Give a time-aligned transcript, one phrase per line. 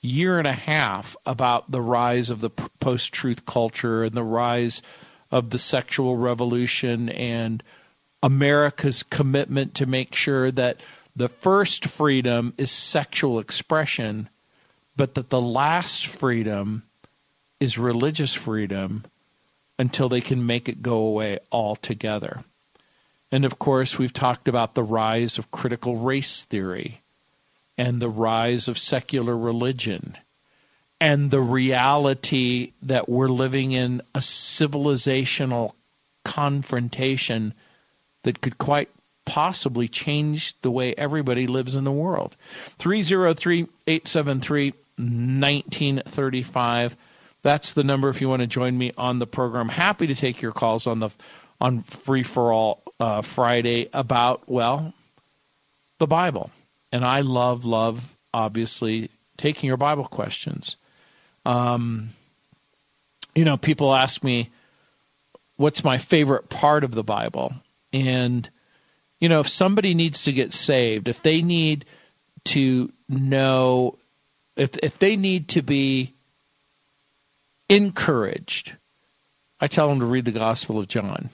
[0.00, 2.48] year and a half about the rise of the
[2.80, 4.80] post-truth culture and the rise
[5.30, 7.62] of the sexual revolution and
[8.24, 10.80] America's commitment to make sure that
[11.14, 14.30] the first freedom is sexual expression,
[14.96, 16.82] but that the last freedom
[17.60, 19.04] is religious freedom
[19.78, 22.42] until they can make it go away altogether.
[23.30, 27.02] And of course, we've talked about the rise of critical race theory
[27.76, 30.16] and the rise of secular religion
[30.98, 35.74] and the reality that we're living in a civilizational
[36.24, 37.52] confrontation
[38.24, 38.88] that could quite
[39.24, 42.36] possibly change the way everybody lives in the world.
[42.78, 46.96] 303 873 1935.
[47.42, 49.68] That's the number if you want to join me on the program.
[49.68, 51.10] Happy to take your calls on the
[51.60, 54.92] on Free for All uh, Friday about well
[55.98, 56.50] the Bible,
[56.92, 60.76] and I love love obviously taking your Bible questions.
[61.44, 62.10] Um,
[63.34, 64.48] you know, people ask me
[65.56, 67.52] what's my favorite part of the Bible,
[67.94, 68.48] and,
[69.20, 71.84] you know, if somebody needs to get saved, if they need
[72.46, 73.96] to know,
[74.56, 76.12] if, if they need to be
[77.68, 78.72] encouraged,
[79.60, 81.30] I tell them to read the Gospel of John.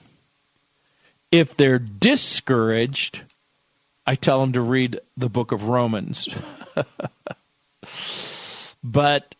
[1.31, 3.21] If they're discouraged,
[4.05, 6.29] I tell them to read the book of Romans.
[8.83, 9.33] but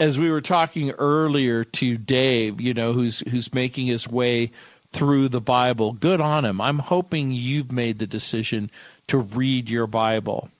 [0.00, 4.50] as we were talking earlier to Dave, you know, who's who's making his way
[4.92, 5.92] through the Bible.
[5.92, 6.60] Good on him.
[6.60, 8.70] I'm hoping you've made the decision
[9.08, 10.50] to read your Bible.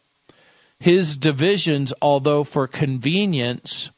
[0.81, 3.91] His divisions, although for convenience,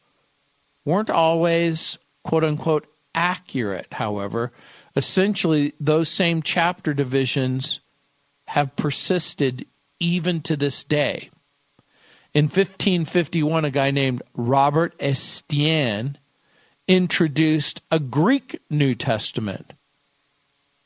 [0.84, 4.52] weren't always quote unquote accurate, however.
[4.94, 7.80] Essentially, those same chapter divisions
[8.46, 9.66] have persisted
[10.00, 11.30] even to this day.
[12.34, 16.16] In 1551, a guy named Robert Estienne
[16.86, 19.72] introduced a Greek New Testament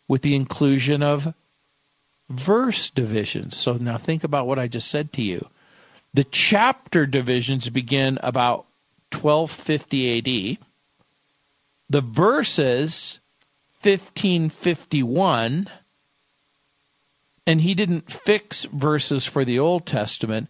[0.08, 1.34] with the inclusion of
[2.28, 3.56] verse divisions.
[3.56, 5.46] So now think about what I just said to you.
[6.14, 8.66] The chapter divisions begin about
[9.12, 10.58] 1250 AD.
[11.88, 13.18] The verses
[13.82, 15.68] 1551
[17.46, 20.48] and he didn't fix verses for the Old Testament.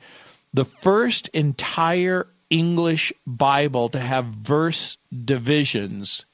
[0.53, 6.27] The first entire English Bible to have verse divisions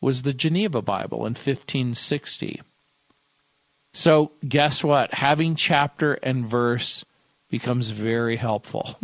[0.00, 2.60] was the Geneva Bible in 1560.
[3.94, 5.14] So, guess what?
[5.14, 7.04] Having chapter and verse
[7.54, 8.98] becomes very helpful.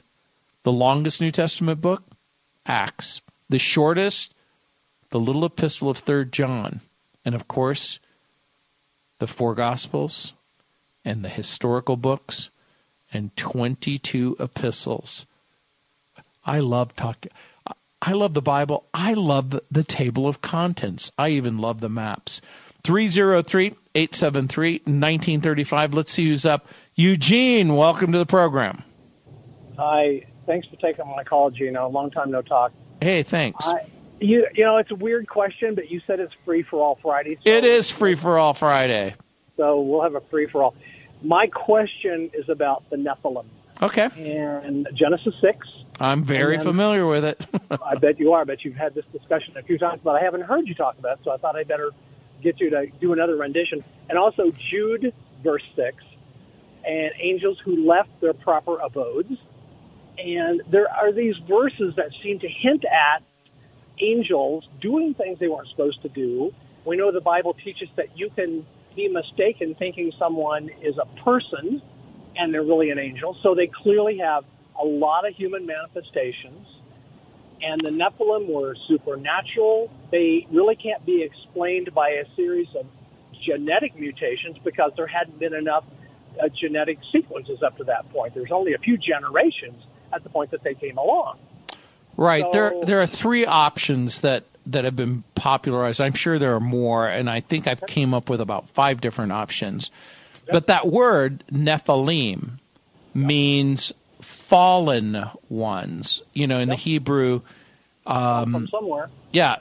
[0.64, 2.02] The longest New Testament book,
[2.66, 3.22] Acts.
[3.48, 4.34] The shortest,
[5.12, 6.80] the little epistle of 3rd John.
[7.24, 8.00] And of course,
[9.20, 10.34] the four gospels
[11.06, 12.50] and the historical books
[13.14, 15.27] and 22 epistles.
[16.48, 17.32] I love talking
[18.02, 18.86] I love the Bible.
[18.94, 21.12] I love the table of contents.
[21.18, 22.42] I even love the maps.
[22.84, 25.94] 303 873 1935.
[25.94, 26.68] Let's see who's up.
[26.96, 28.84] Eugene, welcome to the program.
[29.78, 30.26] Hi.
[30.46, 31.90] Thanks for taking my call, Gino.
[31.90, 32.72] Long time no talk.
[33.02, 33.68] Hey, thanks.
[33.68, 33.86] I,
[34.22, 37.36] you, you know, it's a weird question, but you said it's free for all Friday.
[37.44, 39.16] So it is free for all Friday.
[39.58, 40.76] So we'll have a free for all.
[41.22, 43.46] My question is about the Nephilim.
[43.82, 44.10] Okay.
[44.16, 45.68] And Genesis 6
[46.00, 47.46] I'm very familiar with it.
[47.84, 48.42] I bet you are.
[48.42, 50.98] I bet you've had this discussion a few times, but I haven't heard you talk
[51.00, 51.92] about it, so I thought I'd better
[52.42, 53.84] get you to do another rendition.
[54.10, 55.14] And also Jude,
[55.44, 56.04] verse 6,
[56.86, 59.38] and angels who left their proper abodes.
[60.18, 63.24] And there are these verses that seem to hint at
[64.00, 66.54] angels doing things they weren't supposed to do.
[66.86, 68.66] We know the Bible teaches that you can
[68.96, 71.82] be mistaken thinking someone is a person
[72.36, 73.38] and they're really an angel.
[73.42, 74.46] So they clearly have
[74.80, 76.68] a lot of human manifestations.
[77.62, 79.92] And the Nephilim were supernatural.
[80.12, 82.86] They really can't be explained by a series of
[83.42, 85.84] genetic mutations because there hadn't been enough
[86.40, 88.36] uh, genetic sequences up to that point.
[88.36, 89.84] There's only a few generations
[90.14, 91.40] at the point that they came along.
[92.16, 92.44] Right.
[92.44, 96.02] So, there there are three options that that have been popularized.
[96.02, 99.32] I'm sure there are more, and I think I've came up with about five different
[99.32, 99.92] options.
[100.50, 102.60] But that word Nephilim
[103.14, 103.94] means
[104.28, 106.22] fallen ones.
[106.34, 106.78] You know, in yep.
[106.78, 107.42] the Hebrew.
[108.06, 109.10] Um, From somewhere.
[109.32, 109.58] Yeah.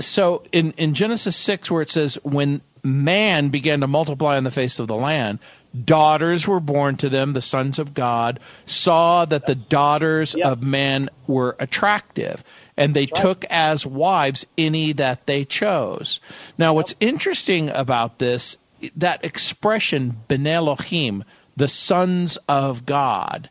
[0.00, 4.50] So in, in Genesis 6, where it says, when man began to multiply on the
[4.50, 5.38] face of the land,
[5.84, 10.46] daughters were born to them, the sons of God, saw that the daughters yep.
[10.46, 12.44] of man were attractive,
[12.76, 13.14] and they right.
[13.14, 16.20] took as wives any that they chose.
[16.58, 18.56] Now, what's interesting about this,
[18.96, 21.24] that expression, Ben Elohim,
[21.56, 23.50] the sons of God,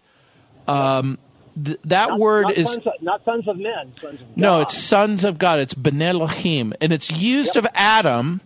[0.67, 1.17] um,
[1.63, 3.93] th- that not, word not is sons of, not sons of men.
[4.01, 5.59] Sons of no, it's sons of God.
[5.59, 7.65] It's Ben Elohim, and it's used yep.
[7.65, 8.41] of Adam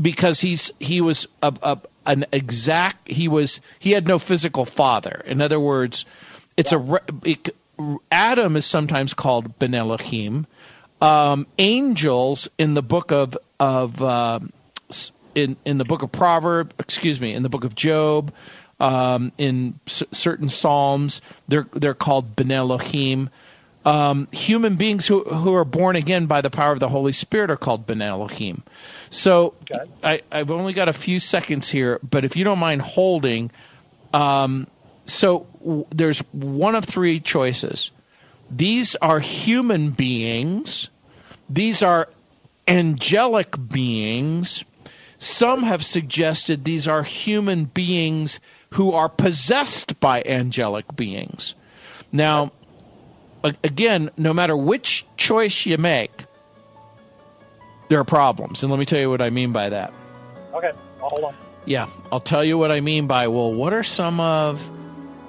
[0.00, 5.22] because he's he was a, a, an exact he was he had no physical father.
[5.26, 6.04] In other words,
[6.56, 7.54] it's a it,
[8.10, 10.46] Adam is sometimes called Ben Elohim.
[11.00, 14.40] Um, angels in the book of of uh,
[15.34, 18.32] in in the book of Proverbs, excuse me, in the book of Job,
[18.80, 21.20] um, in certain psalms.
[21.48, 23.30] They're they're called Ben Elohim.
[23.84, 27.50] Um, human beings who who are born again by the power of the Holy Spirit
[27.50, 28.62] are called Ben Elohim.
[29.10, 29.84] So okay.
[30.02, 33.50] I, I've only got a few seconds here, but if you don't mind holding,
[34.12, 34.66] um,
[35.06, 37.92] so w- there's one of three choices.
[38.50, 40.88] These are human beings.
[41.48, 42.08] These are
[42.66, 44.64] angelic beings.
[45.18, 51.54] Some have suggested these are human beings who are possessed by angelic beings.
[52.12, 52.52] Now,
[53.62, 56.12] again, no matter which choice you make,
[57.88, 58.62] there are problems.
[58.62, 59.92] And let me tell you what I mean by that.
[60.54, 61.34] Okay, hold on.
[61.64, 64.70] Yeah, I'll tell you what I mean by, well, what are some of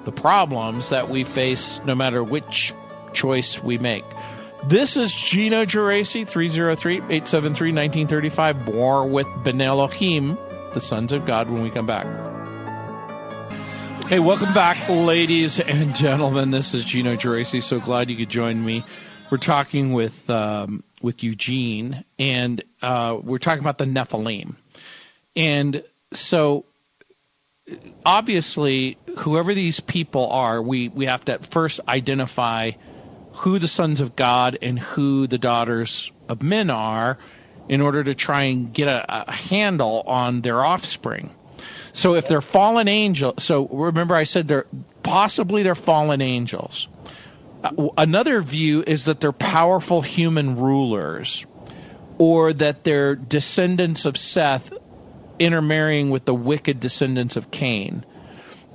[0.04, 2.72] the problems that we face no matter which
[3.12, 4.04] choice we make?
[4.64, 8.74] This is Gino Geraci, 303-873-1935.
[8.74, 10.36] More with Ben Elohim,
[10.74, 12.06] the sons of God, when we come back.
[14.08, 16.50] Hey, welcome back, ladies and gentlemen.
[16.50, 17.62] This is Gino Geraci.
[17.62, 18.82] So glad you could join me.
[19.30, 24.54] We're talking with um, with Eugene, and uh, we're talking about the Nephilim.
[25.36, 25.84] And
[26.14, 26.64] so,
[28.06, 32.70] obviously, whoever these people are, we, we have to first identify
[33.32, 37.18] who the sons of God and who the daughters of men are
[37.68, 41.28] in order to try and get a, a handle on their offspring.
[41.92, 44.66] So if they're fallen angels, so remember I said they're
[45.02, 46.88] possibly they're fallen angels.
[47.64, 51.44] Uh, another view is that they're powerful human rulers,
[52.18, 54.72] or that they're descendants of Seth
[55.38, 58.04] intermarrying with the wicked descendants of Cain.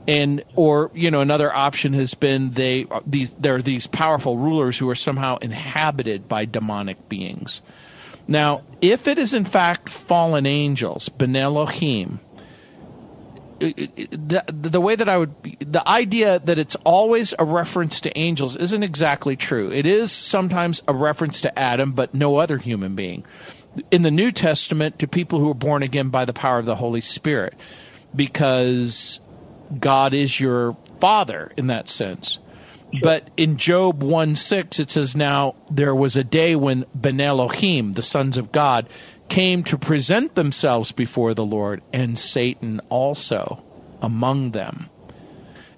[0.06, 4.78] And or you know another option has been they these there are these powerful rulers
[4.78, 7.62] who are somehow inhabited by demonic beings.
[8.28, 12.20] Now, if it is in fact fallen angels, Ben Elohim,
[13.72, 18.56] the, the way that I would, the idea that it's always a reference to angels
[18.56, 19.72] isn't exactly true.
[19.72, 23.24] It is sometimes a reference to Adam, but no other human being.
[23.90, 26.76] In the New Testament, to people who are born again by the power of the
[26.76, 27.56] Holy Spirit,
[28.16, 29.20] because
[29.80, 32.40] God is your father in that sense.
[33.02, 37.94] But in Job 1 6, it says, Now there was a day when Ben Elohim,
[37.94, 38.88] the sons of God,
[39.34, 43.64] came to present themselves before the Lord, and Satan also
[44.00, 44.92] among them.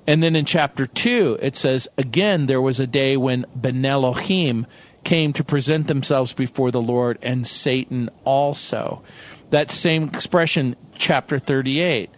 [0.05, 4.67] And then in chapter 2, it says, Again, there was a day when Ben Elohim
[5.05, 9.01] came to present themselves before the Lord, and Satan also.
[9.51, 12.09] That same expression, chapter 38,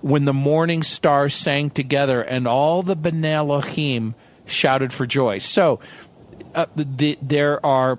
[0.00, 4.14] when the morning stars sang together, and all the Ben Elohim
[4.46, 5.38] shouted for joy.
[5.40, 5.80] So,
[6.54, 7.98] uh, the, there are,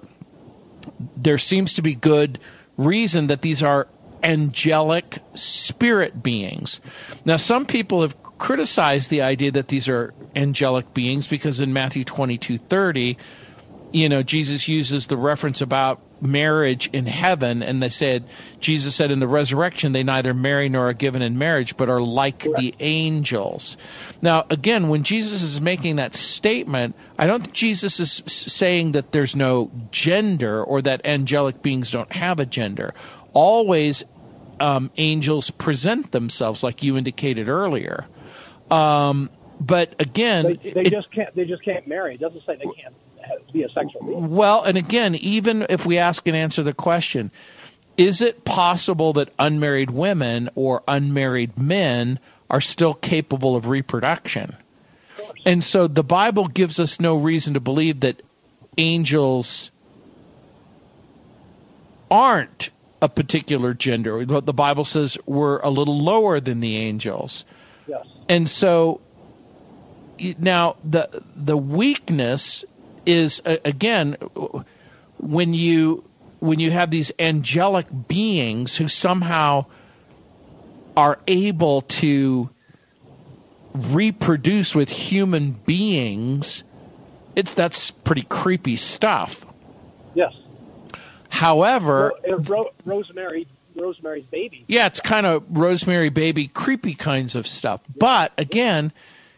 [1.17, 2.39] there seems to be good
[2.77, 3.87] reason that these are
[4.23, 6.79] angelic spirit beings.
[7.25, 12.03] Now, some people have criticized the idea that these are angelic beings because in Matthew
[12.03, 13.17] 22 30,
[13.91, 18.25] you know, Jesus uses the reference about marriage in heaven, and they said,
[18.59, 22.01] Jesus said in the resurrection, they neither marry nor are given in marriage, but are
[22.01, 23.77] like the angels.
[24.25, 29.11] Now, again, when Jesus is making that statement, I don't think Jesus is saying that
[29.11, 32.95] there's no gender or that angelic beings don't have a gender.
[33.33, 34.03] Always,
[34.59, 38.05] um, angels present themselves, like you indicated earlier.
[38.71, 39.29] Um,
[39.61, 41.33] but again, they, they it, just can't.
[41.35, 42.15] They just can't marry.
[42.15, 42.95] It doesn't say they can't
[43.53, 44.31] be a sexual being.
[44.31, 47.29] Well, and again, even if we ask and answer the question,
[47.95, 52.17] is it possible that unmarried women or unmarried men
[52.49, 54.55] are still capable of reproduction?
[55.19, 58.21] Of and so the Bible gives us no reason to believe that
[58.77, 59.71] angels
[62.09, 62.69] aren't
[63.01, 64.25] a particular gender.
[64.25, 67.45] The Bible says we're a little lower than the angels.
[67.87, 68.05] Yes.
[68.29, 69.01] And so
[70.39, 72.65] now the the weakness
[73.05, 74.13] is again
[75.17, 76.03] when you
[76.39, 79.65] when you have these angelic beings who somehow
[80.95, 82.49] are able to
[83.73, 86.63] reproduce with human beings
[87.35, 89.45] it's that's pretty creepy stuff.
[90.13, 90.33] Yes.
[91.29, 94.63] However well, Ro- rosemary rosemary's baby.
[94.67, 97.81] Yeah it's kind of rosemary baby creepy kinds of stuff.
[97.93, 98.93] But again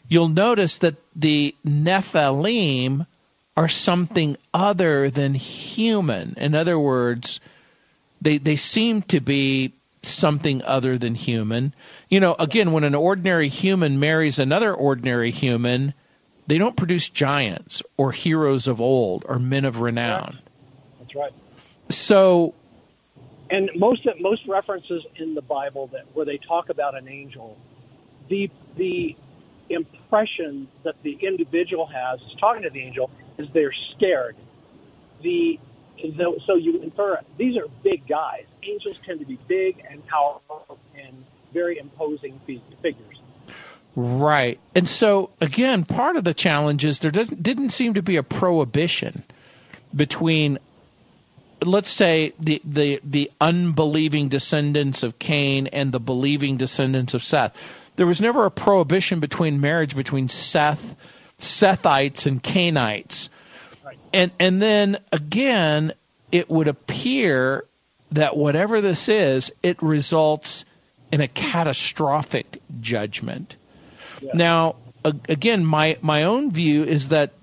[0.08, 3.08] you'll notice that the nephilim
[3.56, 6.36] are something other than human.
[6.38, 7.40] In other words,
[8.22, 9.74] they they seem to be
[10.04, 11.74] something other than human.
[12.10, 15.94] You know, again, when an ordinary human marries another ordinary human,
[16.48, 20.40] they don't produce giants or heroes of old or men of renown.
[21.00, 21.34] That's right.
[21.90, 22.54] So
[23.50, 27.58] and most most references in the Bible that where they talk about an angel,
[28.30, 29.16] the the
[29.70, 34.36] impression that the individual has is talking to the angel is they're scared.
[35.22, 35.60] The
[36.46, 38.46] so you infer these are big guys.
[38.64, 42.40] Angels tend to be big and powerful and very imposing
[42.82, 43.22] figures.
[43.96, 48.18] Right, and so again, part of the challenge is there doesn't didn't seem to be
[48.18, 49.24] a prohibition
[49.96, 50.60] between
[51.64, 57.58] let's say the, the the unbelieving descendants of Cain and the believing descendants of Seth.
[57.96, 60.96] There was never a prohibition between marriage between Seth
[61.40, 63.30] Sethites and Cainites.
[64.18, 65.94] And and then again,
[66.32, 67.66] it would appear
[68.14, 70.66] that whatever this is, it results
[71.12, 73.56] in a catastrophic judgment.
[74.20, 74.32] Yeah.
[74.34, 77.34] Now, again, my my own view is that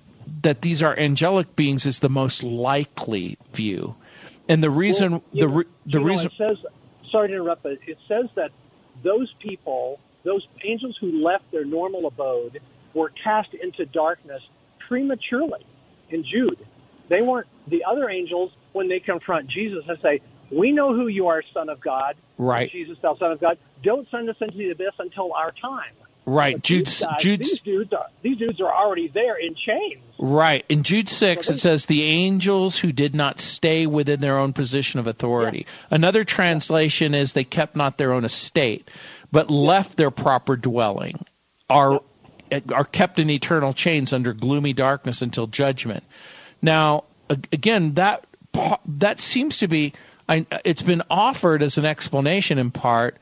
[0.43, 3.95] that these are angelic beings is the most likely view,
[4.49, 6.67] and the reason well, the know, the reason know, it says
[7.09, 8.51] sorry to interrupt, but it says that
[9.05, 12.61] those people, those angels who left their normal abode
[12.95, 14.43] were cast into darkness
[14.89, 15.65] prematurely
[16.15, 16.59] in Jude.
[17.09, 21.27] They weren't the other angels when they confront Jesus and say, "We know who you
[21.27, 22.71] are, Son of God." Right.
[22.71, 23.59] Jesus, thou Son of God.
[23.83, 25.93] don't send us into the abyss until our time.
[26.27, 26.55] Right.
[26.57, 30.01] But Jude, these, guys, Jude, these dudes are these dudes are already there in chains.
[30.19, 30.65] Right.
[30.71, 35.01] In Jude 6, it says, the angels who did not stay within their own position
[35.01, 35.67] of authority.
[35.91, 38.89] Another translation is, they kept not their own estate,
[39.33, 41.27] but left their proper dwelling,
[41.69, 42.01] are,
[42.73, 46.05] are kept in eternal chains under gloomy darkness until judgment.
[46.63, 48.27] Now, again, that,
[48.87, 49.93] that seems to be,
[50.65, 53.17] it's been offered as an explanation in part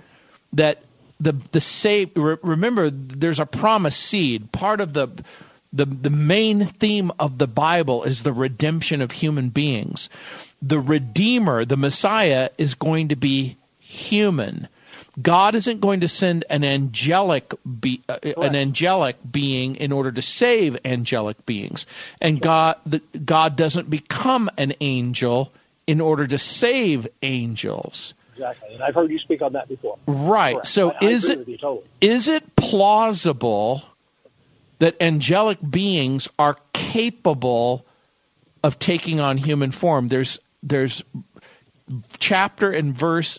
[0.52, 0.82] that
[1.22, 4.50] the the save re- remember there's a promise seed.
[4.52, 5.08] Part of the
[5.72, 10.10] the the main theme of the bible is the redemption of human beings.
[10.60, 14.68] The redeemer the messiah is going to be human
[15.20, 20.22] god isn't going to send an angelic be, uh, an angelic being in order to
[20.22, 21.86] save angelic beings
[22.20, 25.52] and god the, god doesn't become an angel
[25.86, 29.98] in order to save angels Exactly, and I've heard you speak on that before.
[30.06, 30.54] Right.
[30.54, 30.66] Correct.
[30.66, 31.86] So I- I is agree it totally.
[32.00, 33.84] is it plausible
[34.78, 37.84] that angelic beings are capable
[38.64, 40.08] of taking on human form?
[40.08, 41.02] There's there's
[42.18, 43.38] chapter and verse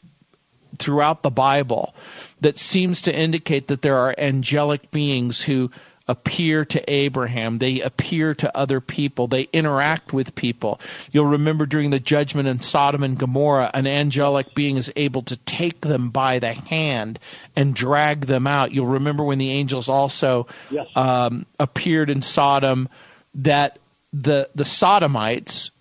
[0.80, 1.94] throughout the Bible
[2.42, 5.72] that seems to indicate that there are angelic beings who
[6.06, 10.82] appear to Abraham, they appear to other people, they interact with people.
[11.14, 15.38] You'll remember during the judgment in Sodom and Gomorrah, an angelic being is able to
[15.38, 17.20] take them by the hand
[17.56, 18.74] and drag them out.
[18.74, 20.88] You'll remember when the angels also Yes.
[20.98, 22.90] um, appeared in Sodom
[23.36, 23.80] that
[24.12, 25.72] the the Sodomites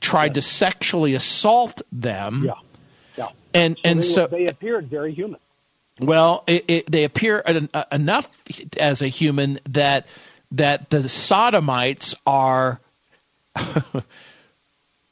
[0.00, 2.44] tried to sexually assault them.
[2.46, 2.54] Yeah,
[3.54, 3.60] yeah.
[3.60, 5.40] And and they, so they appeared very human.
[6.00, 8.28] well, it, it, they appear en- uh, enough
[8.78, 10.06] as a human that
[10.52, 12.80] that the sodomites are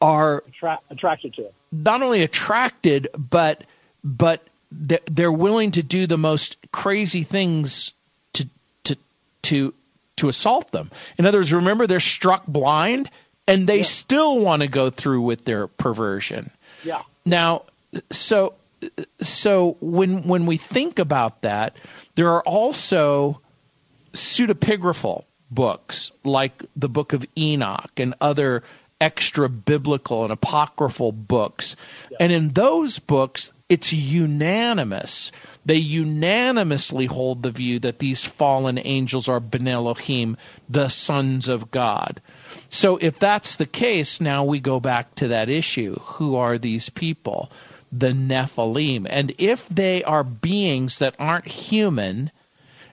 [0.00, 1.54] are Attra- attracted to it.
[1.72, 3.62] not only attracted but
[4.02, 4.42] but
[4.72, 7.92] they're, they're willing to do the most crazy things
[8.32, 8.48] to
[8.84, 8.96] to
[9.42, 9.74] to
[10.16, 10.90] to assault them.
[11.18, 13.10] In other words, remember they're struck blind
[13.46, 16.50] and they still want to go through with their perversion.
[16.84, 17.64] Yeah, Now,
[18.10, 18.54] so
[19.20, 21.76] so when when we think about that,
[22.14, 23.40] there are also
[24.12, 28.62] pseudepigraphal books like the Book of Enoch and other
[29.00, 31.74] extra biblical and apocryphal books.
[32.18, 35.32] And in those books, it's unanimous.
[35.64, 40.36] They unanimously hold the view that these fallen angels are Ben Elohim,
[40.68, 42.20] the sons of God.
[42.68, 45.96] So if that's the case, now we go back to that issue.
[46.00, 47.50] Who are these people?
[47.92, 49.06] The Nephilim.
[49.08, 52.30] And if they are beings that aren't human,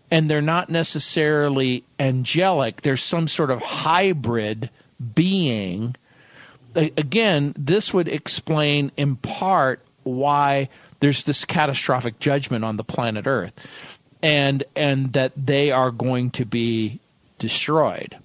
[0.10, 4.70] and they're not necessarily angelic, there's some sort of hybrid
[5.16, 5.96] being.
[6.76, 13.54] Again, this would explain in part why there's this catastrophic judgment on the planet Earth
[14.22, 17.00] and and that they are going to be
[17.40, 18.18] destroyed.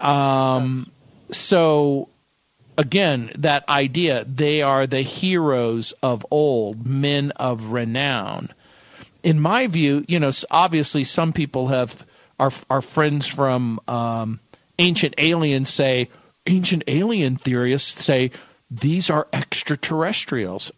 [0.00, 0.90] Um,
[1.30, 2.08] so
[2.76, 8.50] again, that idea they are the heroes of old, men of renown.
[9.22, 12.04] In my view, you know, obviously some people have
[12.38, 14.40] our our friends from um,
[14.78, 16.08] ancient aliens say
[16.46, 18.30] ancient alien theorists say
[18.70, 20.70] these are extraterrestrials.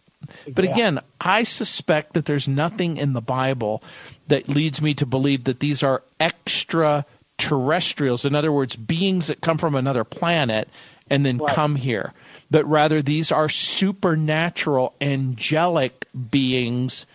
[0.52, 0.72] But Yeah.
[0.72, 3.82] again, I suspect that there's nothing in the Bible
[4.28, 8.24] that leads me to believe that these are extraterrestrials.
[8.24, 10.68] In other words, beings that come from another planet
[11.10, 11.54] and then Right.
[11.54, 12.12] come here.
[12.50, 17.06] But rather, these are supernatural, angelic beings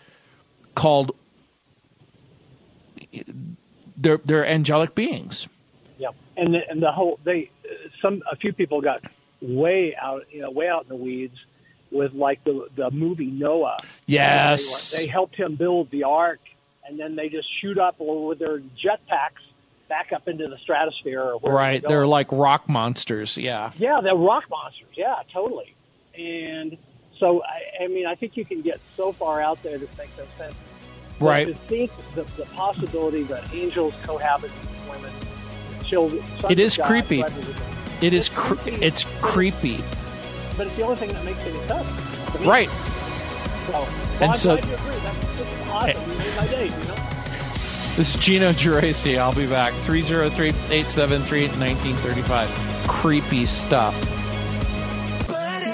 [0.75, 1.15] called.
[3.97, 5.47] They're, they're angelic beings.
[5.97, 6.09] yeah.
[6.37, 7.49] And the, and the whole they
[8.01, 9.03] some a few people got
[9.41, 11.37] way out you know way out in the weeds
[11.91, 13.77] with like the the movie Noah.
[14.07, 14.91] Yes.
[14.91, 16.39] They, they helped him build the ark,
[16.85, 19.43] and then they just shoot up with their jetpacks
[19.91, 21.21] back up into the stratosphere.
[21.21, 21.81] Or Right.
[21.81, 23.35] they They're like rock monsters.
[23.37, 23.71] Yeah.
[23.77, 24.87] Yeah, they're rock monsters.
[24.95, 25.75] Yeah, totally.
[26.17, 26.77] And
[27.19, 30.17] so, I, I mean, I think you can get so far out there that makes
[30.17, 30.55] no sense.
[31.19, 31.47] But Right.
[31.49, 35.11] To think the, the possibility that angels cohabit with women,
[35.83, 36.23] children.
[36.49, 37.19] It is God, creepy.
[38.01, 38.85] It is It's cre- creepy.
[38.85, 39.77] it's creepy.
[40.57, 42.45] But it's the only thing that makes any sense.
[42.47, 42.69] Right.
[42.69, 43.87] So, well,
[44.21, 44.95] And I'm so- glad you agree.
[45.03, 45.89] That's just awesome.
[45.89, 46.11] Eh.
[46.11, 47.20] You made my day, you know?
[47.97, 49.17] This is Gino Geraci.
[49.19, 49.73] I'll be back.
[49.73, 52.87] 303 873 1935.
[52.87, 53.93] Creepy stuff.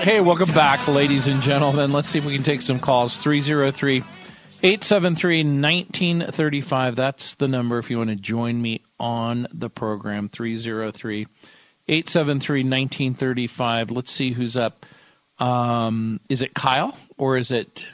[0.01, 1.91] Hey, welcome back, ladies and gentlemen.
[1.93, 3.17] Let's see if we can take some calls.
[3.17, 3.97] 303
[4.63, 6.95] 873 1935.
[6.95, 10.27] That's the number if you want to join me on the program.
[10.27, 11.27] 303
[11.87, 13.91] 873 1935.
[13.91, 14.85] Let's see who's up.
[15.39, 17.85] Um, is it Kyle or is it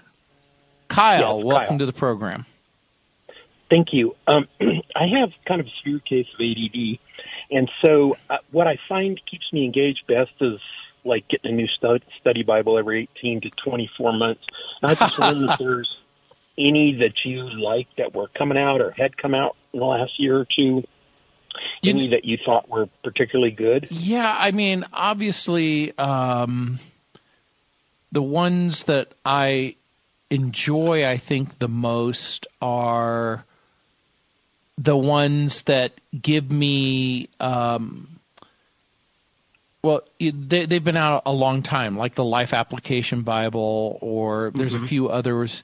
[0.88, 1.78] Kyle, Yes, welcome Kyle.
[1.80, 2.46] to the program.
[3.74, 4.16] Thank you.
[4.28, 4.48] Um,
[4.96, 7.00] I have kind of a severe case of ADD,
[7.50, 10.60] and so uh, what I find keeps me engaged best is
[11.04, 14.44] like getting a new stud- study Bible every 18 to 24 months.
[14.80, 15.98] And I just wonder if there's
[16.56, 20.20] any that you like that were coming out or had come out in the last
[20.20, 20.84] year or two.
[21.82, 23.88] You- any that you thought were particularly good?
[23.90, 26.78] Yeah, I mean, obviously, um,
[28.12, 29.78] the ones that I
[30.30, 33.44] enjoy, I think, the most are
[34.78, 37.30] the ones that give me.
[37.40, 38.08] Um,
[39.82, 44.76] well, they, they've been out a long time, like the Life Application Bible, or there's
[44.76, 45.62] a few others.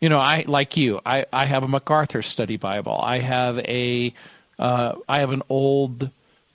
[0.00, 1.00] You know, I like you.
[1.04, 2.98] I, I have a MacArthur Study Bible.
[3.02, 4.14] I have a
[4.58, 6.10] uh, I have an old.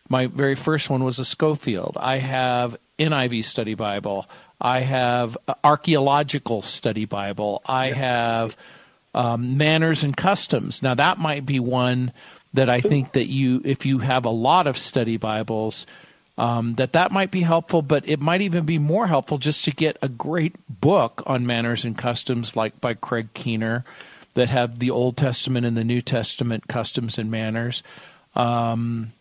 [0.10, 1.98] My very first one was a Scofield.
[2.00, 4.28] I have NIV Study Bible.
[4.60, 7.62] I have archaeological study Bible.
[7.66, 8.56] I have
[9.14, 10.82] um, manners and customs.
[10.82, 12.12] Now that might be one
[12.54, 15.86] that I think that you, if you have a lot of study Bibles,
[16.38, 17.82] um, that that might be helpful.
[17.82, 21.86] But it might even be more helpful just to get a great book on manners
[21.86, 23.84] and customs, like by Craig Keener,
[24.36, 27.84] that have the Old Testament and the New Testament customs and manners.
[28.36, 29.14] Um,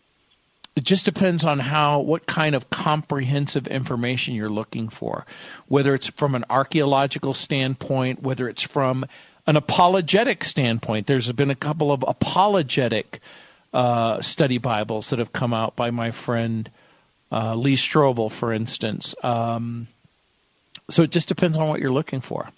[0.75, 5.25] it just depends on how what kind of comprehensive information you're looking for
[5.67, 9.05] whether it's from an archaeological standpoint whether it's from
[9.47, 13.19] an apologetic standpoint there's been a couple of apologetic
[13.73, 16.69] uh, study bibles that have come out by my friend
[17.31, 19.87] uh, lee strobel for instance um,
[20.89, 22.49] so it just depends on what you're looking for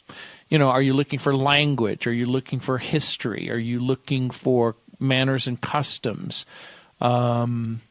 [0.49, 4.29] you know are you looking for language are you looking for history are you looking
[4.29, 6.45] for manners and customs
[7.01, 7.81] um,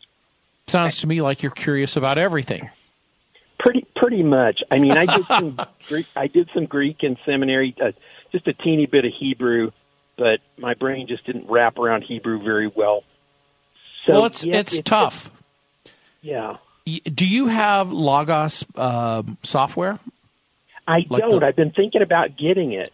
[0.67, 2.71] sounds to me like you're curious about everything.
[3.59, 4.63] Pretty, pretty much.
[4.71, 6.07] I mean, I did some Greek.
[6.17, 7.93] I did some Greek in seminary, uh,
[8.35, 9.71] just a teeny bit of Hebrew,
[10.19, 13.05] but my brain just didn't wrap around Hebrew very well.
[14.07, 15.31] So well, it's yeah, it's tough.
[16.21, 19.99] Yeah, Do you have Logos um, software?
[20.87, 21.41] I Like don't.
[21.41, 22.93] the- I've been thinking about getting it.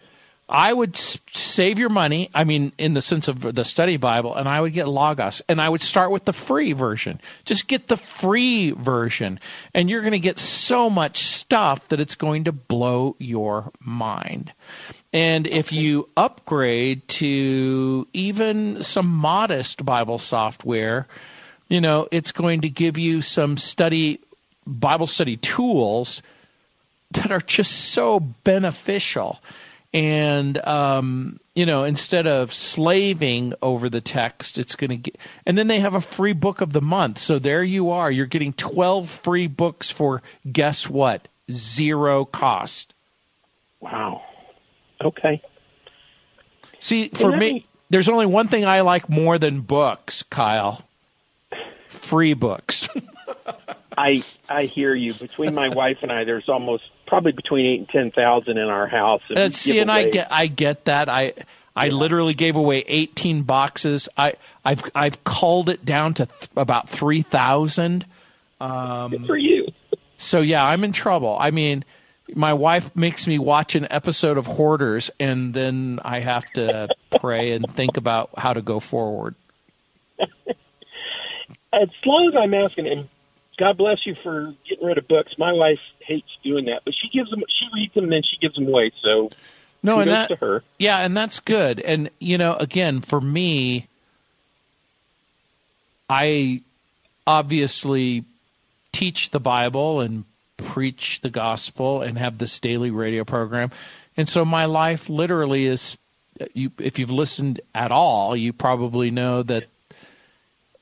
[0.53, 2.29] I would save your money.
[2.35, 5.61] I mean, in the sense of the study Bible, and I would get Logos, and
[5.61, 7.21] I would start with the free version.
[7.45, 9.39] Just get the free version,
[9.75, 14.53] and you're going to get so much stuff that it's going to blow your mind.
[15.13, 21.07] And if you upgrade to even some modest Bible software,
[21.69, 24.21] you know, it's going to give you some study
[24.67, 26.23] Bible study tools
[27.13, 29.41] that are just so beneficial.
[29.93, 35.17] And um, you know, instead of slaving over the text, it's going to get.
[35.45, 37.19] And then they have a free book of the month.
[37.19, 38.11] So there you are.
[38.11, 41.27] You're getting 12 free books for guess what?
[41.51, 42.95] Zero cost.
[43.81, 44.23] Wow.
[45.03, 45.43] Okay.
[46.79, 50.83] See, for that me, there's only one thing I like more than books, Kyle.
[51.89, 52.89] Free books.
[53.99, 55.13] I I hear you.
[55.13, 58.87] Between my wife and I, there's almost probably between eight and ten thousand in our
[58.87, 59.23] house.
[59.35, 61.09] and see, and I get, I get that.
[61.09, 61.35] I,
[61.77, 64.09] I literally gave away 18 boxes.
[64.17, 64.35] I,
[64.65, 68.05] I've, I've culled it down to th- about 3,000.
[68.61, 69.69] Um, Good for you.
[70.17, 71.37] So yeah, I'm in trouble.
[71.39, 71.85] I mean,
[72.35, 76.89] my wife makes me watch an episode of Hoarders, and then I have to
[77.21, 79.35] pray and think about how to go forward.
[81.73, 83.09] As long as I'm asking, and
[83.61, 85.35] God bless you for getting rid of books.
[85.39, 87.43] My wife hates doing that, but she gives them.
[87.49, 88.91] She reads them and then she gives them away.
[89.03, 89.31] So
[89.83, 90.65] No, and that, to her.
[90.79, 91.79] Yeah, and that's good.
[91.79, 93.87] And you know, again, for me,
[96.09, 96.63] I
[97.27, 98.25] obviously
[98.93, 100.25] teach the Bible and
[100.61, 103.71] preach the gospel and have this daily radio program.
[104.17, 105.97] And so my life literally is
[106.55, 109.65] you if you've listened at all, you probably know that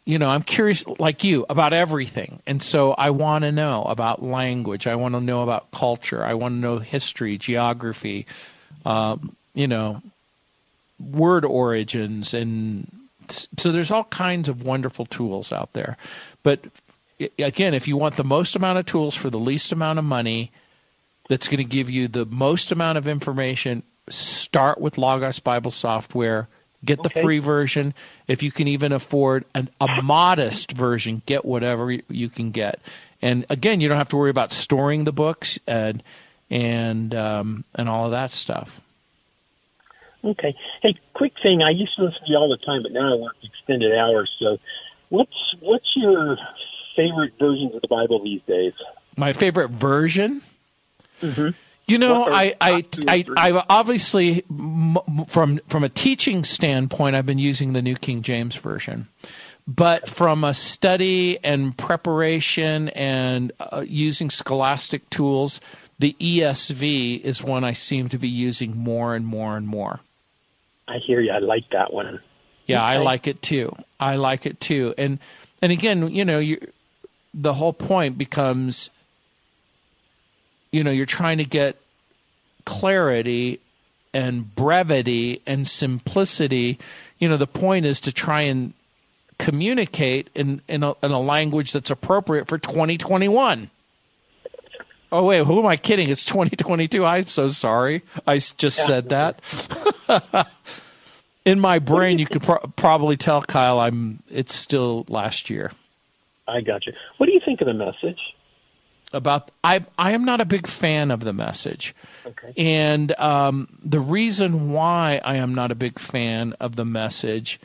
[0.04, 2.40] you know, I'm curious like you about everything.
[2.46, 4.86] And so I want to know about language.
[4.86, 6.24] I want to know about culture.
[6.24, 8.24] I want to know history, geography,
[8.86, 10.00] um, you know,
[10.98, 12.90] word origins and
[13.30, 15.96] so there's all kinds of wonderful tools out there.
[16.42, 16.60] But
[17.38, 20.50] again, if you want the most amount of tools for the least amount of money,
[21.28, 26.48] that's going to give you the most amount of information, start with Logos Bible software.
[26.84, 27.92] Get the free version.
[28.28, 32.78] If you can even afford an, a modest version, get whatever you- you can get.
[33.20, 36.02] And again, you don't have to worry about storing the books and
[36.50, 38.80] and um, and all of that stuff.
[40.24, 40.54] Okay.
[40.82, 41.62] Hey, quick thing.
[41.62, 44.30] I used to listen to you all the time, but now I work extended hours.
[44.38, 44.58] So,
[45.08, 46.38] what's what's your
[46.98, 48.72] favorite versions of the Bible these days?
[49.16, 50.42] My favorite version.
[51.22, 51.54] Mhm.
[51.86, 53.48] You know, I, I, top two or I?
[53.48, 54.44] I've obviously,
[55.28, 59.08] from from a teaching standpoint, I've been using the New King James version,
[59.66, 65.62] but from a study and preparation and uh, using scholastic tools,
[65.98, 70.00] the ESV is one I seem to be using more and more and more.
[70.86, 71.30] I hear you.
[71.30, 72.20] I like that one.
[72.66, 73.74] Yeah, I like it too.
[73.98, 74.94] I like it too.
[74.98, 75.18] And
[75.62, 76.58] and again, you know, you
[77.34, 78.90] the whole point becomes
[80.70, 81.76] you know, you're trying to get
[82.64, 83.60] clarity
[84.12, 86.78] and brevity and simplicity.
[87.18, 88.74] You know, the point is to try and
[89.38, 93.70] communicate in in a, in a language that's appropriate for 2021.
[95.10, 96.10] Oh wait, who am I kidding?
[96.10, 97.04] It's 2022.
[97.04, 98.02] I'm so sorry.
[98.26, 99.40] i just said that.
[101.46, 104.22] in my brain, you could pro- probably tell Kyle I'm.
[104.30, 105.72] It's still last year.
[106.48, 106.94] I got you.
[107.18, 108.18] What do you think of the message?
[109.12, 111.94] About I I am not a big fan of the message,
[112.26, 112.52] Okay.
[112.58, 117.58] and um, the reason why I am not a big fan of the message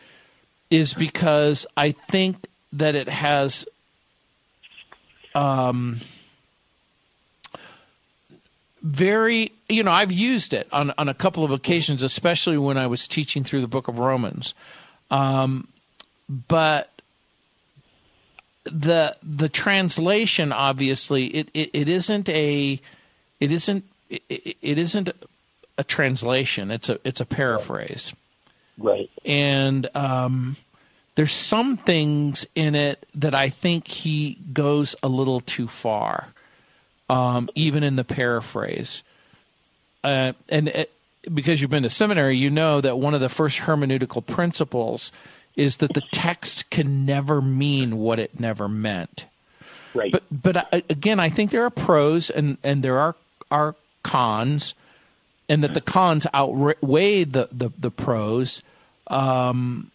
[0.70, 3.66] is because I think that it has
[5.36, 6.00] um,
[8.82, 12.88] very you know I've used it on on a couple of occasions, especially when I
[12.88, 14.54] was teaching through the Book of Romans,
[15.12, 15.68] um,
[16.48, 16.90] but
[18.66, 22.80] the the translation obviously it, it, it isn't a
[23.40, 25.10] it isn't it, it isn't
[25.78, 28.14] a translation it's a it's a paraphrase
[28.78, 29.10] Right.
[29.24, 30.56] and um,
[31.16, 36.28] there's some things in it that I think he goes a little too far,
[37.10, 39.04] um, even in the paraphrase.
[40.04, 40.92] Uh, and it,
[41.34, 45.12] because you've been to seminary, you know that one of the first hermeneutical principles
[45.56, 49.26] is that the text can never mean what it never meant.
[49.94, 50.12] Right.
[50.12, 53.16] But but again, I think there are pros and and there are
[53.52, 54.74] are cons,
[55.48, 58.64] and that the cons outweigh the the, the pros.
[59.08, 59.92] Um,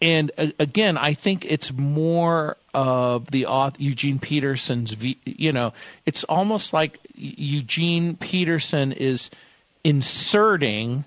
[0.00, 4.94] and again, I think it's more of the author Eugene Peterson's.
[5.24, 5.72] You know,
[6.06, 9.30] it's almost like Eugene Peterson is
[9.82, 11.04] inserting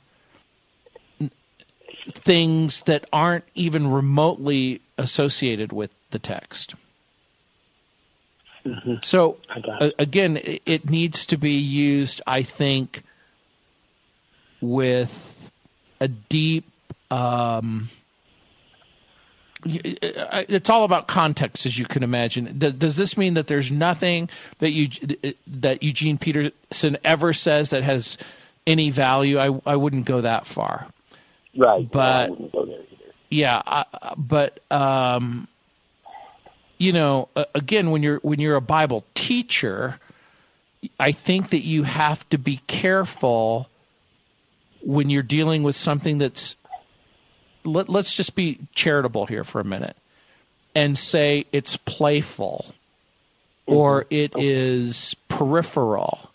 [2.09, 6.75] things that aren't even remotely associated with the text.
[9.01, 13.03] So got a- again, it, it needs to be used, I think,
[14.61, 15.51] with
[15.99, 16.65] a deep.
[17.09, 17.89] Um,
[19.63, 22.57] it's all about context, as you can imagine.
[22.57, 24.89] Does, does this mean that there's nothing that you
[25.47, 28.17] that Eugene Peterson ever says that has
[28.67, 29.39] any value?
[29.39, 30.87] I I wouldn't go that far
[31.55, 31.89] right.
[31.91, 33.13] but- I wouldn't go there either.
[33.29, 33.85] yeah I,
[34.17, 35.47] but um
[36.77, 39.99] you know again when you're when you're a bible teacher
[40.99, 43.69] i think that you have to be careful
[44.83, 46.55] when you're dealing with something that's
[47.63, 49.95] let, let's just be charitable here for a minute
[50.73, 52.65] and say it's playful
[53.67, 56.31] or it is peripheral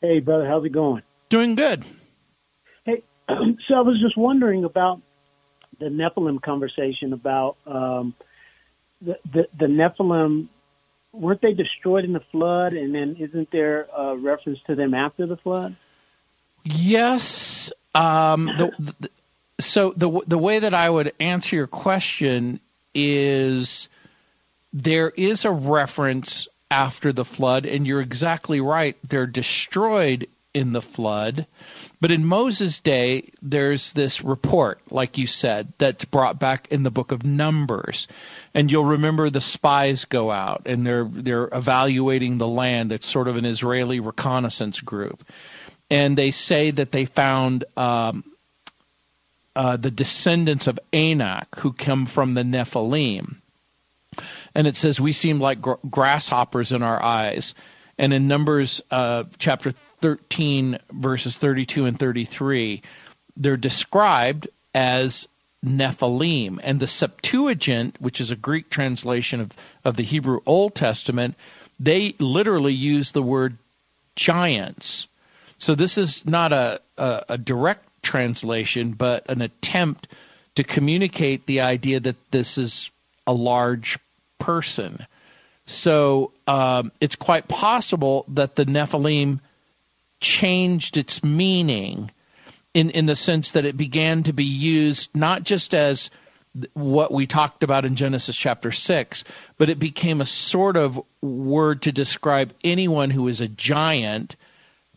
[0.00, 1.02] Hey, brother, how's it going?
[1.28, 1.84] Doing good.
[2.86, 5.02] Hey, so I was just wondering about
[5.78, 8.14] the Nephilim conversation about um,
[9.00, 10.48] the, the the Nephilim.
[11.12, 12.74] Weren't they destroyed in the flood?
[12.74, 15.74] And then isn't there a reference to them after the flood?
[16.62, 17.72] Yes.
[17.94, 19.10] Um, the, the,
[19.58, 22.60] so the the way that I would answer your question
[22.94, 23.88] is
[24.72, 28.96] there is a reference after the flood, and you're exactly right.
[29.08, 31.46] They're destroyed in the flood.
[32.00, 36.90] But in Moses' day, there's this report, like you said, that's brought back in the
[36.90, 38.08] book of Numbers.
[38.54, 42.90] And you'll remember the spies go out and they're they're evaluating the land.
[42.90, 45.28] It's sort of an Israeli reconnaissance group.
[45.90, 48.24] And they say that they found um,
[49.54, 53.36] uh, the descendants of Anak who come from the Nephilim.
[54.54, 57.54] And it says, We seem like gr- grasshoppers in our eyes.
[57.98, 59.74] And in Numbers uh, chapter
[60.06, 62.80] 13, verses 32 and 33,
[63.36, 65.26] they're described as
[65.64, 66.60] Nephilim.
[66.62, 69.50] And the Septuagint, which is a Greek translation of,
[69.84, 71.34] of the Hebrew Old Testament,
[71.80, 73.58] they literally use the word
[74.14, 75.08] giants.
[75.58, 80.06] So this is not a, a, a direct translation, but an attempt
[80.54, 82.92] to communicate the idea that this is
[83.26, 83.98] a large
[84.38, 85.04] person.
[85.64, 89.40] So um, it's quite possible that the Nephilim
[90.20, 92.10] changed its meaning
[92.74, 96.10] in, in the sense that it began to be used not just as
[96.74, 99.24] what we talked about in Genesis chapter 6,
[99.58, 104.36] but it became a sort of word to describe anyone who is a giant,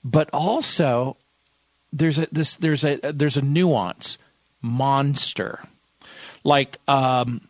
[0.03, 1.17] but also
[1.91, 4.17] there's a this there's a there's a nuance
[4.61, 5.59] monster.
[6.43, 7.41] Like um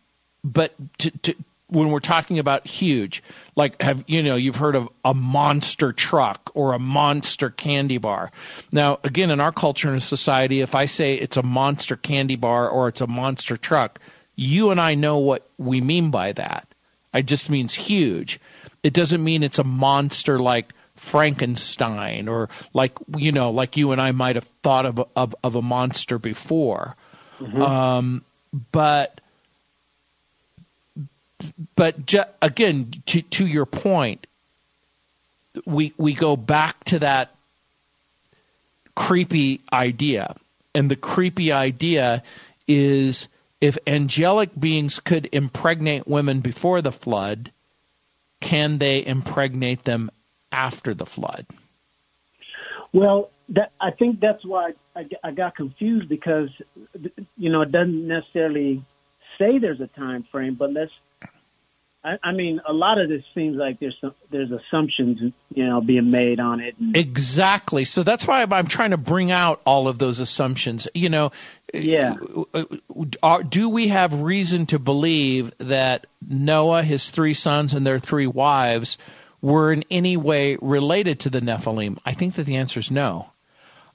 [0.42, 1.34] but to, to
[1.70, 3.22] when we're talking about huge
[3.56, 8.30] like have you know you've heard of a monster truck or a monster candy bar
[8.72, 12.68] now again in our culture and society if i say it's a monster candy bar
[12.68, 14.00] or it's a monster truck
[14.36, 16.66] you and i know what we mean by that
[17.14, 18.38] it just means huge
[18.82, 24.00] it doesn't mean it's a monster like Frankenstein or like you know like you and
[24.00, 26.94] I might have thought of of, of a monster before.
[27.40, 27.62] Mm-hmm.
[27.62, 28.24] Um,
[28.70, 29.19] but
[31.76, 34.26] but ju- again to to your point
[35.66, 37.34] we we go back to that
[38.94, 40.34] creepy idea
[40.74, 42.22] and the creepy idea
[42.68, 43.28] is
[43.60, 47.50] if angelic beings could impregnate women before the flood
[48.40, 50.10] can they impregnate them
[50.52, 51.46] after the flood?
[52.92, 56.48] Well, that, I think that's why I, I got confused because
[57.36, 58.84] you know it doesn't necessarily
[59.38, 60.92] say there's a time frame, but let's.
[62.02, 65.80] I, I mean, a lot of this seems like there's some, there's assumptions you know
[65.80, 66.74] being made on it.
[66.78, 67.84] And, exactly.
[67.84, 70.88] So that's why I'm trying to bring out all of those assumptions.
[70.94, 71.32] You know,
[71.74, 72.16] yeah.
[73.22, 78.26] Are, do we have reason to believe that Noah, his three sons, and their three
[78.26, 78.96] wives
[79.42, 81.98] were in any way related to the Nephilim?
[82.06, 83.30] I think that the answer is no.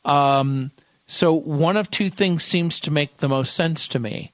[0.04, 0.70] Um,
[1.08, 4.32] so one of two things seems to make the most sense to me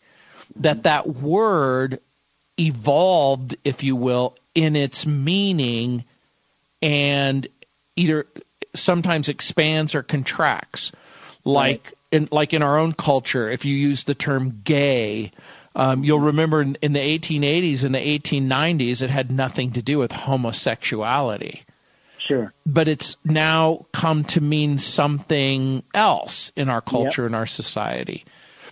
[0.58, 2.00] that that word
[2.62, 6.04] evolved, if you will, in its meaning
[6.82, 7.48] and
[7.96, 8.26] either
[8.74, 10.92] sometimes expands or contracts.
[11.44, 11.94] Like right.
[12.12, 15.32] in like in our own culture, if you use the term gay,
[15.76, 19.98] um, you'll remember in, in, the 1880s and the 1890s, it had nothing to do
[19.98, 21.64] with homosexuality.
[22.20, 22.54] Sure.
[22.66, 27.28] But it's now come to mean something else in our culture yep.
[27.28, 28.24] and our society.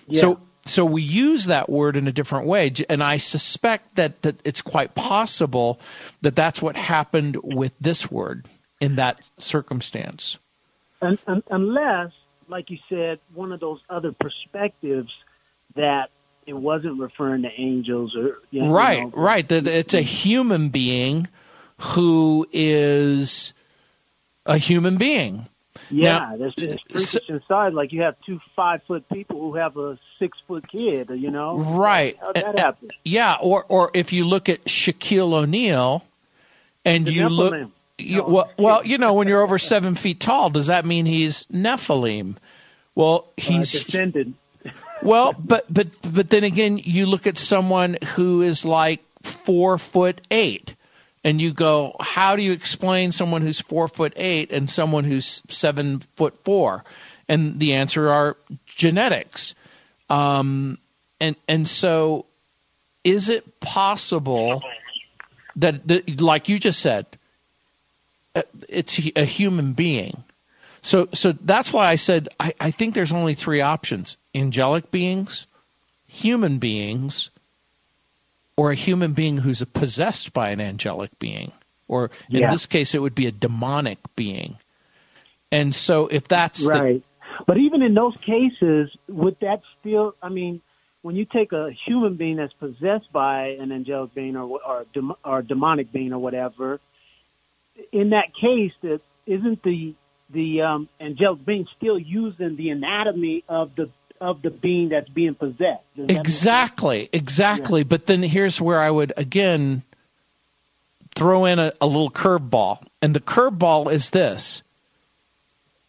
[0.08, 0.22] Yeah.
[0.22, 4.36] So so we use that word in a different way and i suspect that, that
[4.44, 5.80] it's quite possible
[6.22, 8.46] that that's what happened with this word
[8.80, 10.38] in that circumstance
[11.02, 12.12] and, and, unless
[12.48, 15.12] like you said one of those other perspectives
[15.76, 16.10] that
[16.50, 19.48] it wasn't referring to angels or you know, right, you know, right.
[19.48, 21.28] That it's a human being
[21.78, 23.54] who is
[24.46, 25.48] a human being.
[25.92, 27.74] Yeah, now, there's this uh, freakish so, inside.
[27.74, 31.10] Like you have two five foot people who have a six foot kid.
[31.10, 32.18] You know, right?
[32.20, 32.92] How that happen?
[33.04, 36.06] Yeah, or or if you look at Shaquille O'Neal,
[36.86, 37.62] and the you Nephilim.
[37.62, 37.72] look.
[38.02, 41.44] You, well, well, you know, when you're over seven feet tall, does that mean he's
[41.46, 42.38] Nephilim?
[42.96, 44.34] Well, he's uh, descended
[45.02, 50.22] well, but but but then again, you look at someone who is like four foot
[50.30, 50.76] eight,
[51.24, 55.42] and you go, how do you explain someone who's four foot eight and someone who's
[55.50, 56.84] seven foot four?
[57.28, 59.54] And the answer are genetics.
[60.10, 60.78] Um,
[61.20, 62.26] and and so,
[63.04, 64.62] is it possible
[65.58, 67.06] that, that like you just said,
[68.36, 70.24] uh, it's a human being?
[70.82, 75.46] So, so that's why I said I, I think there's only three options: angelic beings,
[76.08, 77.30] human beings,
[78.56, 81.52] or a human being who's possessed by an angelic being,
[81.88, 82.52] or in yeah.
[82.52, 84.56] this case, it would be a demonic being.
[85.52, 87.04] And so, if that's right,
[87.46, 90.16] But even in those cases, would that still?
[90.22, 90.62] I mean,
[91.02, 94.86] when you take a human being that's possessed by an angelic being or
[95.24, 96.80] or, demonic being or whatever,
[97.92, 99.94] in that case, that isn't the
[100.30, 105.36] the um, angelic being still using the anatomy of the of the being that's being
[105.36, 105.84] possessed.
[105.98, 107.82] Exactly, exactly.
[107.82, 107.88] Yeah.
[107.88, 109.84] But then here's where I would again
[111.16, 114.62] throw in a, a little curveball, and the curveball is this: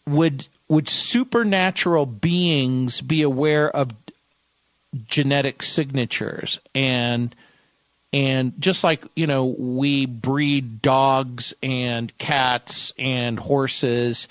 [0.07, 3.93] would would supernatural beings be aware of
[5.09, 7.35] genetic signatures and
[8.13, 14.27] and just like you know we breed dogs and cats and horses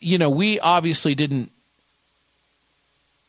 [0.00, 1.50] you know we obviously didn't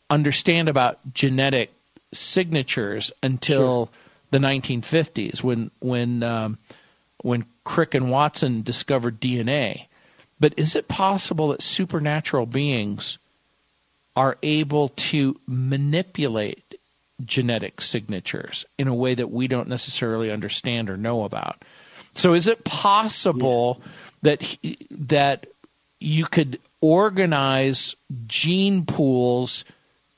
[0.10, 1.72] understand about genetic
[2.14, 3.94] signatures until sure.
[4.32, 6.58] the 1950s when when um,
[7.24, 9.86] when Crick and Watson discovered DNA.
[10.42, 13.18] But is it possible that supernatural beings
[14.18, 16.76] are able to manipulate
[17.24, 21.62] genetic signatures in a way that we don't necessarily understand or know about?
[22.16, 23.88] So is it possible yeah.
[24.24, 24.58] that
[24.92, 25.46] that
[26.02, 27.96] you could organize
[28.28, 29.64] gene pools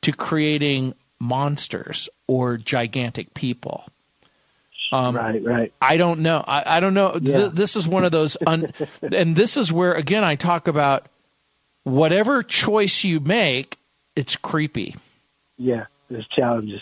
[0.02, 3.86] to creating monsters or gigantic people.
[4.94, 5.74] Um, right, right.
[5.82, 6.44] I don't know.
[6.48, 7.18] I, I don't know.
[7.20, 7.38] Yeah.
[7.38, 8.72] Th- this is one of those, un-
[9.02, 11.08] and this is where again I talk about
[11.84, 13.78] whatever choice you make,
[14.16, 14.96] it's creepy.
[15.58, 16.82] Yeah, there's challenges.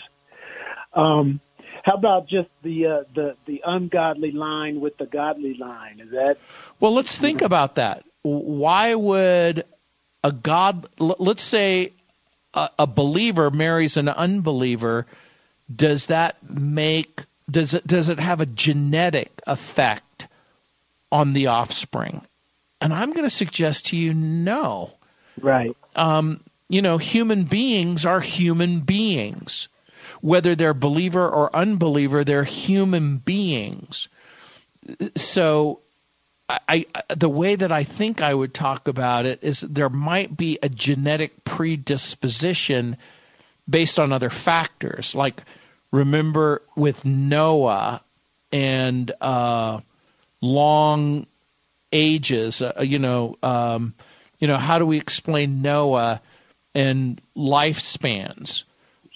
[0.92, 1.40] Um,
[1.84, 6.00] how about just the uh, the the ungodly line with the godly line?
[6.00, 6.36] Is that
[6.80, 6.92] well?
[6.92, 8.04] Let's think about that.
[8.22, 9.64] Why would
[10.22, 10.86] a god?
[10.98, 11.92] Let's say
[12.54, 15.06] a, a believer marries an unbeliever,
[15.74, 17.22] does that make
[17.52, 20.26] does it does it have a genetic effect
[21.10, 22.22] on the offspring?
[22.80, 24.92] And I'm going to suggest to you no.
[25.40, 25.76] Right.
[25.94, 29.68] Um, you know, human beings are human beings.
[30.20, 34.08] Whether they're believer or unbeliever, they're human beings.
[35.16, 35.80] So
[36.48, 40.58] I, the way that I think I would talk about it is there might be
[40.62, 42.96] a genetic predisposition
[43.68, 45.14] based on other factors.
[45.14, 45.42] Like
[45.92, 48.02] remember with Noah
[48.50, 49.80] and uh,
[50.40, 51.26] long
[51.92, 53.94] ages, uh, you know, um,
[54.40, 56.20] you know, how do we explain Noah
[56.74, 58.64] and lifespans?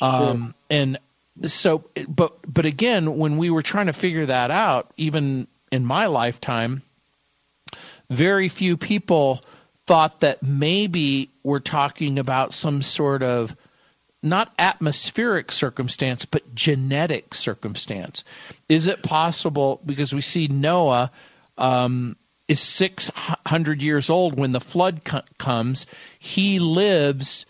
[0.00, 0.98] Um, and
[1.44, 6.06] so, but but again, when we were trying to figure that out, even in my
[6.06, 6.82] lifetime
[8.10, 9.42] very few people
[9.86, 13.56] thought that maybe we're talking about some sort of
[14.26, 18.24] not atmospheric circumstance, but genetic circumstance.
[18.68, 21.10] Is it possible, because we see Noah
[21.56, 22.16] um,
[22.48, 25.86] is 600 years old when the flood co- comes,
[26.18, 27.46] he lives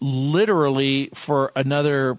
[0.00, 2.18] literally for another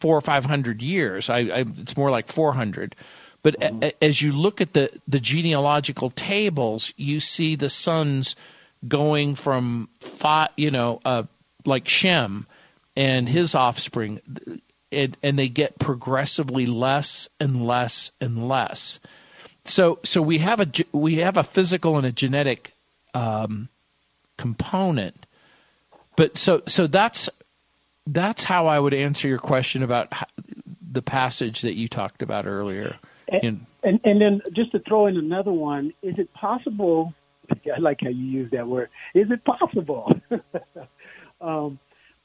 [0.00, 1.30] four or 500 years.
[1.30, 2.94] I, I, it's more like 400.
[3.42, 3.84] But mm-hmm.
[3.84, 8.36] a, as you look at the, the genealogical tables, you see the sons
[8.86, 11.24] going from, five, you know, uh,
[11.64, 12.46] like Shem
[12.96, 14.20] and his offspring,
[14.90, 19.00] and, and they get progressively less and less and less.
[19.64, 22.72] So, so we have a we have a physical and a genetic
[23.14, 23.68] um,
[24.36, 25.26] component,
[26.16, 27.30] but so so that's
[28.06, 30.12] that's how I would answer your question about
[30.92, 32.96] the passage that you talked about earlier.
[33.28, 37.14] And, and, and then just to throw in another one, is it possible?
[37.50, 38.90] I like how you use that word.
[39.14, 40.20] Is it possible
[41.40, 41.78] um,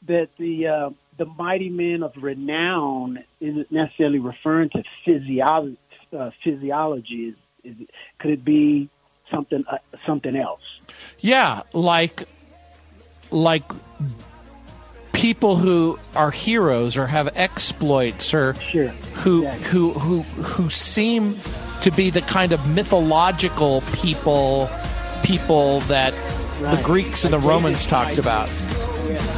[0.05, 5.77] that the uh, the mighty men of renown isn't necessarily referring to physiology?
[6.17, 7.87] Uh, physiology is, is
[8.19, 8.89] could it be
[9.31, 10.61] something uh, something else?
[11.19, 12.23] Yeah, like
[13.31, 13.63] like
[15.13, 18.87] people who are heroes or have exploits or sure.
[18.87, 21.37] who who who who seem
[21.81, 24.69] to be the kind of mythological people
[25.23, 26.13] people that
[26.61, 26.77] right.
[26.77, 28.49] the Greeks and the Romans talked about.
[29.07, 29.36] Yeah.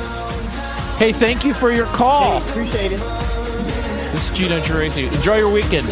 [1.00, 2.42] Hey, thank you for your call.
[2.42, 3.00] Hey, appreciate it.
[4.12, 5.10] This is Gino Geraci.
[5.10, 5.88] Enjoy your weekend.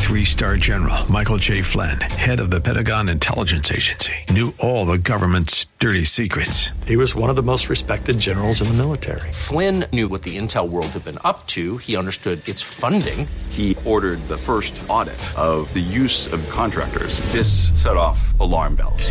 [0.00, 1.62] Three star general Michael J.
[1.62, 6.72] Flynn, head of the Pentagon Intelligence Agency, knew all the government's dirty secrets.
[6.84, 9.32] He was one of the most respected generals in the military.
[9.32, 13.26] Flynn knew what the intel world had been up to, he understood its funding.
[13.48, 17.20] He ordered the first audit of the use of contractors.
[17.32, 19.10] This set off alarm bells.